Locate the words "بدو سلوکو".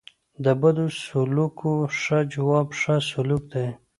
0.61-1.71